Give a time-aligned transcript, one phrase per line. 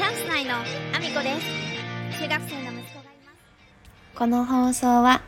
[0.00, 5.20] チャンス内のアミコです中学生の息子がいますこの放送は、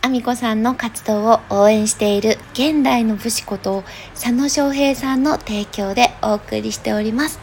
[0.00, 3.82] アミコさんの活動を応援している現代の武士こと
[4.14, 7.40] 佐野翔平さんの提供でお送りしております。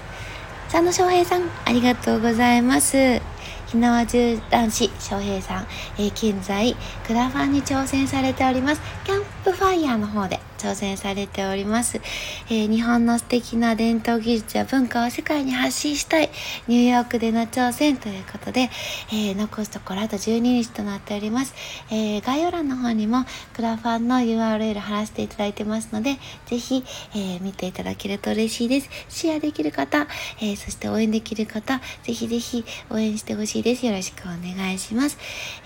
[0.71, 3.21] 佐野翔平さん、ありがとうございます。
[3.67, 6.07] ひなわ銃男子翔平さん、えー
[6.37, 8.81] 現在、クラファンに挑戦されております。
[9.03, 12.01] キャンプファイヤーの方で挑戦されております。
[12.49, 16.29] えー日本の素敵な伝統技術や文化を世界に発信したい
[16.67, 18.69] ニューヨークでの挑戦ということで、
[19.11, 21.53] えー残すところあと12日となっております。
[21.91, 26.83] えー概要欄の方にもクラファンの URL 貼らせていただいてますので、ぜひ、
[27.15, 28.89] え見ていただけると嬉しいです。
[29.09, 30.07] シェアできる方、
[30.41, 33.85] えそして応援できる方、ぜひぜひ応援してほしいです。
[33.85, 35.17] よろしくお願いします。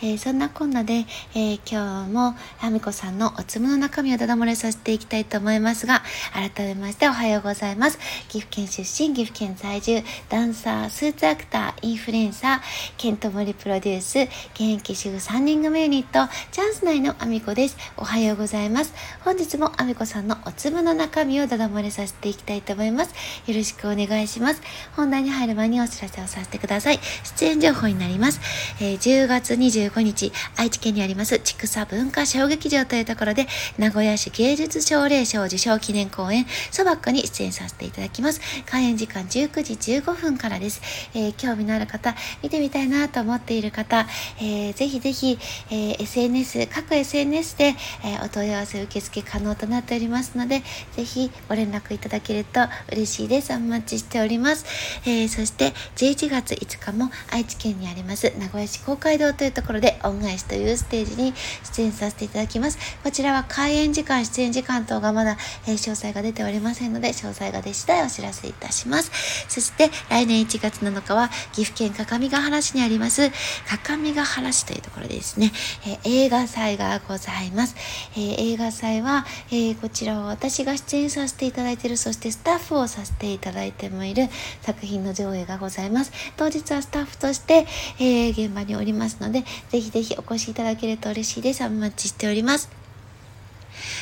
[0.02, 6.02] えそんなこんなで、え今日もあみこさんのおつむの中身をだだ漏れさせていきたいと思いますが、
[6.34, 8.00] 改めましておはようございます。
[8.30, 12.60] 岐阜県出身、岐阜県在住、ダンサー、スーツアクター、インフルエンサー、
[12.98, 14.20] ケントモリプロデュース、
[14.54, 17.78] 現役主婦3人組ユニット、チャンス内のあみこです。
[17.98, 18.94] おはようございます。
[19.26, 23.14] 本日もあみこさんのおつむの中身をだだ漏れさせていきたいと思います。
[23.48, 24.62] よろしくお願いします。
[24.96, 27.00] 本題に入る前にお知らせをさせてください。
[27.38, 28.40] 出演情報になります。
[28.80, 33.48] えー10月25日、愛知県にあります、千草文化小劇場というところで、
[33.80, 38.40] 名古屋市芸術奨励賞受賞記念公演、そばっかに出演させていただきます。
[38.66, 40.82] 開演時間19時15分からです。
[41.14, 44.08] えー興味のある方、見てみたいなと思っている方、
[44.40, 45.40] えーぜひぜひ、
[45.72, 50.62] えー SNS、各 SNS で、えーお問い合わせ受付可能となっておりますので、
[50.96, 52.60] ぜひご連絡いただけると
[52.92, 53.54] 嬉しいです。
[53.54, 54.66] お待ちしております。
[55.06, 61.34] えーそして、11月5日も愛知県にあります、名古屋市公会堂というところで、恩返しというステージに
[61.76, 62.78] 出演させていただきます。
[63.04, 69.12] こちらは開演時間、出演時間等がまだ、えー詳細が出ておりませんので、詳細が出次第お知らせいたします。
[69.48, 73.30] そして、来年1月7日は、岐阜県各務原市にあります、
[73.68, 75.52] 各務原市というところでですね、
[75.86, 77.76] えー映画祭がございます。
[78.16, 84.28] えー映画祭は、えーこちらは私が出演させていただいている、そしてスタッフをさせていただいてもいる
[84.62, 86.12] 作品の上映がございます。
[86.38, 87.68] 当日はスタッフとして、
[88.00, 91.64] えー現場におりますので、ぜひぜひお越しいただけると嬉しいです。
[91.64, 92.79] お待ちしております。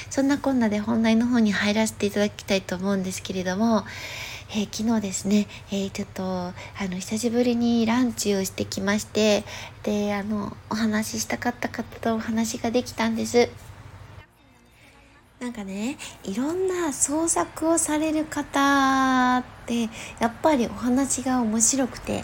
[0.09, 3.83] そんなこんなで本題の方に入らせていただきたいと思うんですけれども、
[4.51, 9.43] えー昨日ですね、えーちょっとあの久しぶりにランチをしてきまして
[9.83, 13.49] であのお話ししたかった方とお話ができたんです。
[15.39, 19.83] なんかねいろんな創作をされる方って
[20.19, 22.23] やっぱりお話が面白くて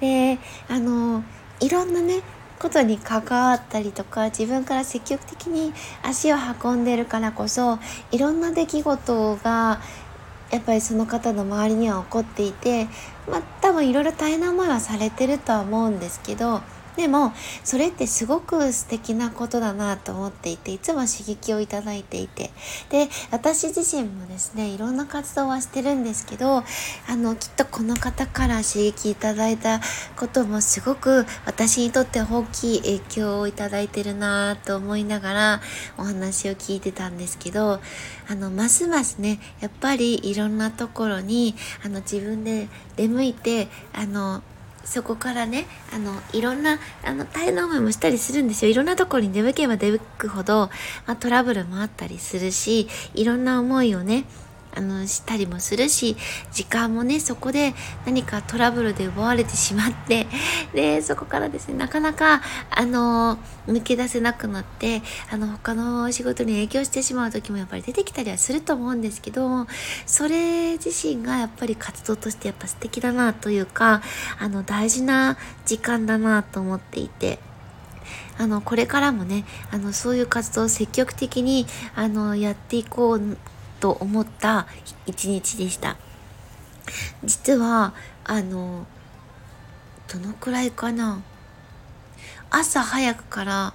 [0.00, 1.24] であの
[1.60, 2.20] いろんなね
[2.62, 5.72] ことに関わったりとか自分から積極的に
[6.04, 7.80] 足を運んでるからこそ
[8.12, 9.80] いろんな出来事が
[10.52, 12.86] やっぱりその方の周りには起こっていて
[13.28, 16.60] まあ多分いろいろ大変な思いはされてるとは思うんですけど
[16.96, 17.32] でも
[17.64, 22.50] それってすごく素敵なことだなと思っていていつも刺激をいただいていて。
[22.90, 26.64] で私自身もですねいろんな活動はしてるんですけど
[27.08, 29.80] あのきっとこの方から刺激いただいた
[30.16, 35.60] こともすごく私にとって大きい影響をいただいてるなと思いながら
[35.98, 37.80] お話を聞いてたんですけど
[38.28, 41.54] あのますますねやっぱりいろんなところに
[41.84, 44.42] あの自分で出向いてあの
[44.84, 48.70] そこからねあのいろんなあの大変な思いもしたりするんですよ。
[48.70, 50.70] いろんなところに出向けば出向くほど、
[51.06, 54.24] まあ、トラブルもあったりするしいろんな思いをね
[54.74, 56.16] あのしたりもするし
[56.52, 57.74] 時間もねそこで
[58.06, 60.26] 何かトラブルで奪われてしまって
[60.74, 69.66] でそこからですねなかなかあの抜け出せなくなってあの他の仕事に影響してしまう時もやっぱり出てきたりはすると思うんですけど
[70.06, 74.02] それ自身がやっぱり活動としてやっぱ素敵だなというか
[74.38, 77.38] あの大事な時間だなと思っていて。
[78.38, 83.36] あのこれからもねあのそういう活動を積極的にあのやっていこう
[83.82, 84.68] と思った
[85.06, 85.96] 一日でした。
[87.24, 87.92] 実は
[88.24, 88.86] あの
[90.06, 91.20] どのくらいかな？
[92.48, 93.74] 朝早くから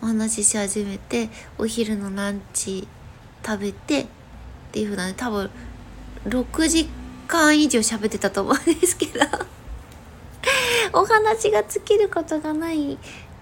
[0.00, 1.28] お話しし始めて
[1.58, 2.86] お昼のランチ
[3.44, 4.06] 食べてっ
[4.70, 5.50] ていうふうなね多分
[6.26, 6.88] 6時
[7.26, 9.20] 間以上喋ってたと思うんですけど。
[10.92, 12.98] お話が尽きることがない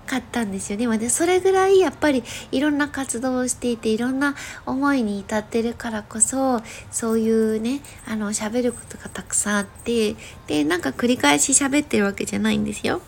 [0.09, 0.87] かったんですよね。
[0.89, 4.35] まあでそれぐらいやっぱりいろんな活動をしていていろんな
[4.67, 10.17] 思いに至ってるからこそそういうねあの喋ることがたくさんあって
[10.47, 13.03] でなんか繰り返し喋ってるわけじゃないんですよ。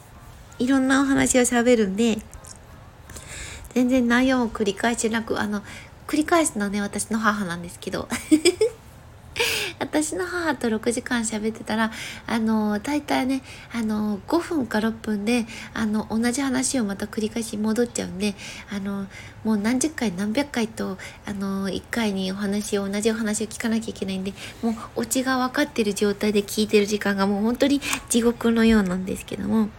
[0.58, 2.18] いろんなお話を喋るんで
[3.74, 5.62] 全然内容も繰り返しなくあの
[6.06, 8.08] 繰り返すのはね私の母なんですけど
[9.80, 11.90] 私の母と6時間喋ってたら、
[12.26, 13.42] あの、大体ね、
[13.72, 18.34] あの、5分か6分で、あの、同じ話をまた繰り返し戻っちゃうんで、
[18.70, 19.06] あの、
[19.42, 27.80] もう何十回何百回と、あの、1回にお話を、同じお話を聞かなきゃいけないんで、もうオチが分かってる状態で聞いてる時間がもう本当に
[28.10, 29.70] 地獄のようなんですけども、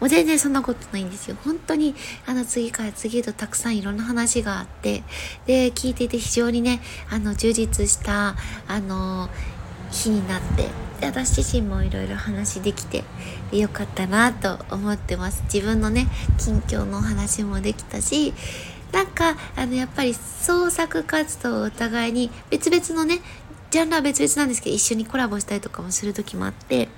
[0.00, 1.36] もう全然そんなことないんですよ。
[1.44, 1.94] 本当に、
[2.26, 5.02] あの、次から次へとたくさんいろんな話があって、
[5.46, 6.80] で、聞いていて非常にね、
[7.10, 8.36] あの、充実した、
[8.68, 9.28] あの、
[9.90, 10.68] 日になって、
[11.00, 13.04] で私自身もいろいろ話できて
[13.52, 15.42] よかったなと思ってます。
[15.52, 16.06] 自分のね、
[16.38, 18.32] 近況の話もできたし、
[18.92, 23.20] なんか、あの、やっぱり創作活動をお互いに別々のね、
[23.70, 26.88] ジャンルは別々なんですけど、一緒にコラボしたりとかもする時もあって、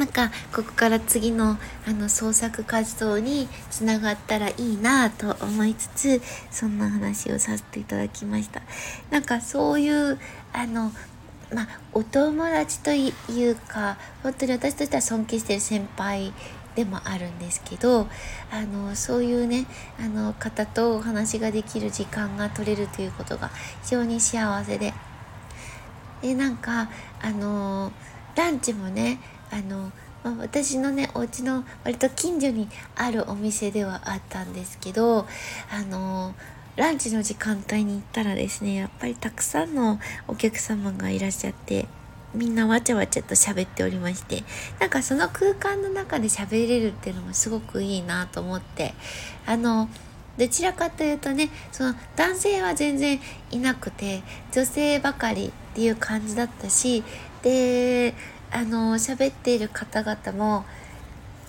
[0.00, 8.62] なんかここから次のあの創作活動につながったらいいなと思いつつそんな話をさせていただきました。
[9.10, 10.18] なんかそういう
[10.54, 10.90] あの
[11.52, 13.12] まあお友達とい
[13.50, 16.32] うか本当に私としては尊敬してる先輩
[16.76, 18.08] でもあるんですけど
[18.50, 19.66] あのそういうね
[19.98, 23.50] あの方とお話ができる時間が取れるということが
[23.82, 24.94] 非常に幸せで。
[26.22, 26.88] でなんか
[27.20, 27.92] あの
[28.34, 29.18] ランチもね
[29.50, 29.90] あの、
[30.24, 35.26] まあ、私のねお家の割と近所にあるお店ではあったんですけど
[35.70, 36.34] あの
[36.76, 39.98] ランチの時間帯に行ったらですねやっぱりたくさんの
[40.28, 41.88] お客様がいらっしゃって
[42.32, 44.44] みんなわちゃわちゃと喋っておりまして
[44.78, 48.94] なんかその空間の中で喋れるっていうのもすごくいいなと思って
[49.46, 49.88] あの
[50.38, 53.20] どちらかというとねその男性は全然
[53.50, 54.22] いなくて
[54.52, 57.02] 女性ばかりっていう感じだったし
[57.42, 58.14] で
[58.52, 60.64] あの喋っている方々も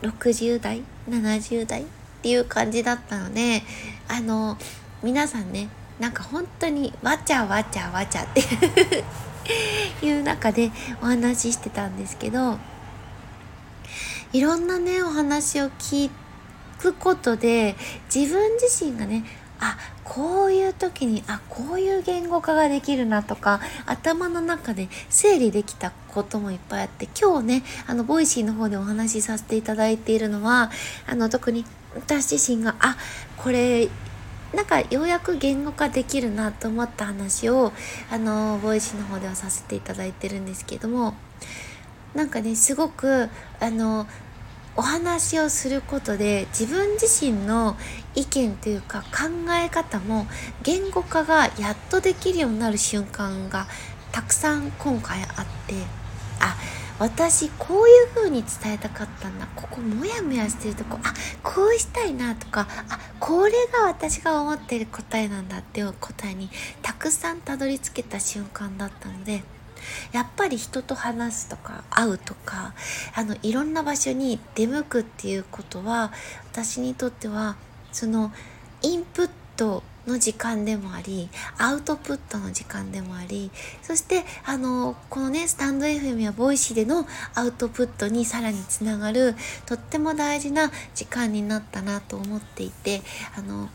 [0.01, 1.85] 60代70代っ
[2.21, 3.63] ていう感じだったので
[4.07, 4.57] あの
[5.03, 5.69] 皆さんね
[5.99, 8.41] なんか本当にわちゃわちゃわちゃって
[10.05, 10.71] いう中で
[11.01, 12.57] お話ししてたんですけど
[14.33, 16.09] いろんなねお話を聞
[16.79, 17.75] くことで
[18.13, 19.23] 自分自身がね
[19.61, 30.71] あこういう時にあこういう言語化ができるなとか頭の中で整理できたこともいっぱいあって今日ねあの Voicy の方でお話しさせていただいているのは
[31.07, 31.63] あの特に
[31.95, 32.97] 私自身があ
[33.37, 33.87] これ
[34.53, 37.71] なんかようやく言語化できるなと思った話を
[38.09, 41.13] あの Voicy の方ではさせていただいてるんですけども
[42.13, 43.29] なんかねすごく
[43.59, 44.07] あの
[44.75, 47.75] お話をすることで自分自身の
[48.15, 50.27] 意見というか考え方も
[50.63, 53.67] 言語化がやっとできるようになる瞬間が
[54.11, 55.27] たくさん今回あっ
[55.67, 55.75] て
[56.39, 56.55] あ
[56.99, 66.49] 私こういう風に伝えたかったんだここモヤモヤしてるとこあこうしたいなとかあこれが私が思ってる答えなんだっていう答えに
[66.81, 69.43] たくさんたどり着けた瞬間だったので
[70.11, 72.73] やっぱり人と話すとか会うとか
[73.15, 76.11] あのいろんな場所に出向くっていうことは
[76.51, 77.55] 私にとっては
[77.91, 78.31] その
[78.81, 83.51] インプットの時間でもありアウトプットの時間でもあり
[83.81, 87.05] そしてあのこのねスタンド FM や Voicy での
[87.35, 89.35] アウトプットにさらにつながる
[89.65, 93.01] とっても大事な時間になったなと思っていて
[93.37, 93.69] あの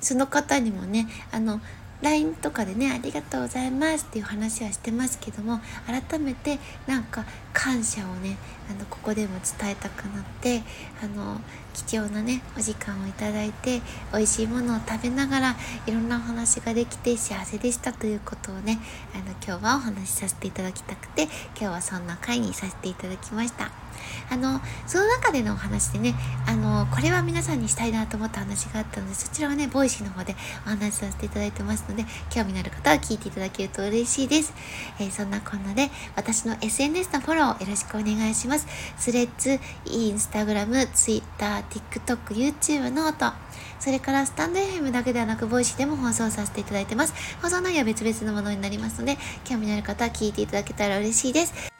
[0.00, 1.60] その方にもねあの
[2.02, 8.36] LINE とかでねありがとうございますっていう話はしてますけども改めてなんか感謝をね
[8.70, 10.62] あのここでも伝えたくなって
[11.02, 11.40] あの
[11.76, 15.56] 貴重なねお時間をいただいて美味しいものを食べながら
[15.86, 18.78] いろんなお話ができて幸せでしたということをね
[19.14, 23.86] あの今日はお話しさせていただきたくて今日はそんな回にさせていただきました。
[24.30, 26.14] あのその中でのお話でね
[26.46, 30.34] あのこれは皆さんにしたいなと思った話があったのでそちらはね Voicy の方で
[30.66, 34.52] お話しさせていただいてますので興味のある方は聞いていただけると嬉しいです、
[35.00, 38.66] えー、そんなこんなで私の SNS のフォローよろしくお願いします
[38.98, 43.36] Threads Instagram Twitter TikTok YouTube note
[43.78, 47.14] それからスタンド FM だけではなく、 Voicy でも放送させていただいてます。
[47.42, 51.75] 放送内容は別々のものになりますので、興味のある方は聞いていただけたら嬉しいです。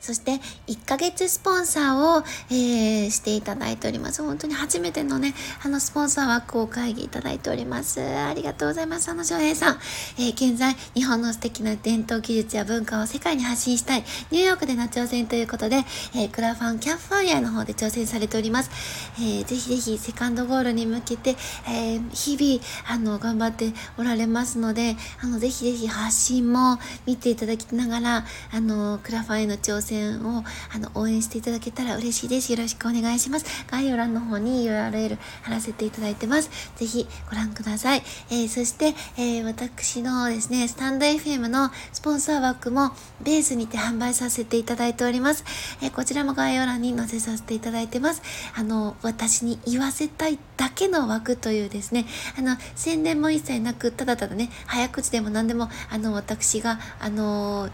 [0.00, 4.22] そして1ヶ月スポンサーを、えー、していただいております。
[4.22, 8.00] 本当に初めてのね、あのスポンサー枠を会議いただいております。
[8.00, 9.06] ありがとうございます。
[9.06, 9.78] 佐野翔平さん。
[10.18, 18.70] えー、現在、日本の素敵な伝統技術や文化を世界に発信したい、ニューヨークでの挑戦ということで、えー、クラファンキャンプファイヤーの方で挑戦されております。
[19.18, 21.36] えー、ぜひぜひセカンドゴールに向けて、
[21.68, 32.52] えー、日々、あの、頑張っておられますので、あの、ぜひぜひ発信も見ていただきながら、あの、クラファンへの挑戦戦をあの応援していただけたら嬉しいです。
[32.52, 33.46] よろしくお願いします。
[33.68, 36.50] 概要欄の方に URL 貼らせていただいてます。
[36.76, 38.02] ぜひご覧ください。
[38.30, 42.92] えー、そして、えー、私のですね、スタンド FM のスポンサー枠も
[43.22, 45.44] ベースにて販売させていただいております。
[45.82, 48.22] えー、こちらも概要欄に載せさせていただいてます。
[48.54, 52.06] あの、私に言わせたいだけの枠というですね、
[52.38, 57.70] あの、宣伝も一切なく、ただただね、早口でも何でも、あの、私が、あの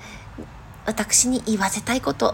[0.87, 2.33] 私に言わせたいこと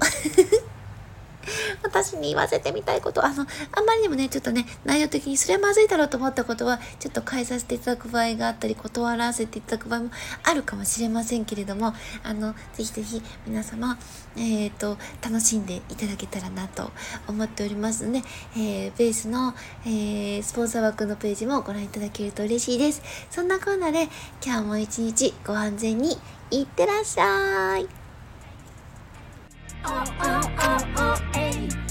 [1.83, 10.11] 私に言わせてみたいこと、あの、あんまりにもね、ちょっとね、内容的にそれはまずいだろうと思ったことは、ちょっと変えさせていただく場合があったり、断らせていただく場合も
[10.45, 13.99] あるかもしれませんけれども、あの、ぜひぜひ皆様、
[14.37, 16.91] えっ、ー、と、楽しんでいただけたらなと
[17.27, 18.23] 思っておりますので、
[18.57, 19.55] えー、ベースの、
[19.85, 23.03] えー、スポンサー枠のページもご覧いただけると嬉しいです。
[23.31, 24.09] そんなこんなで、
[24.45, 26.19] 今日も一日ご安全に
[26.51, 28.02] いってらっしゃい。
[29.85, 31.82] oh, oh, oh, oh, hey.